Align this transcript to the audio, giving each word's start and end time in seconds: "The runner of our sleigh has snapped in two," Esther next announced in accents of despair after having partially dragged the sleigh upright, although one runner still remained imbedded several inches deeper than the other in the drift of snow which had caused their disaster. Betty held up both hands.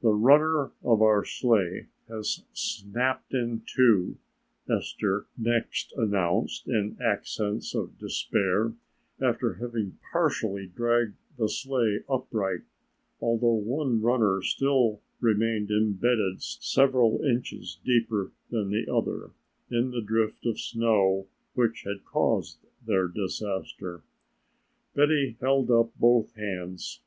"The 0.00 0.14
runner 0.14 0.72
of 0.82 1.02
our 1.02 1.26
sleigh 1.26 1.88
has 2.08 2.42
snapped 2.54 3.34
in 3.34 3.64
two," 3.66 4.16
Esther 4.66 5.26
next 5.36 5.92
announced 5.94 6.66
in 6.66 6.96
accents 7.02 7.74
of 7.74 7.98
despair 7.98 8.72
after 9.20 9.56
having 9.56 9.98
partially 10.10 10.68
dragged 10.68 11.18
the 11.36 11.50
sleigh 11.50 12.02
upright, 12.08 12.62
although 13.20 13.52
one 13.56 14.00
runner 14.00 14.40
still 14.40 15.02
remained 15.20 15.70
imbedded 15.70 16.40
several 16.42 17.22
inches 17.22 17.78
deeper 17.84 18.32
than 18.50 18.70
the 18.70 18.90
other 18.90 19.32
in 19.70 19.90
the 19.90 20.00
drift 20.00 20.46
of 20.46 20.58
snow 20.58 21.26
which 21.52 21.82
had 21.82 22.06
caused 22.06 22.64
their 22.86 23.06
disaster. 23.06 24.00
Betty 24.94 25.36
held 25.42 25.70
up 25.70 25.92
both 25.98 26.32
hands. 26.36 27.00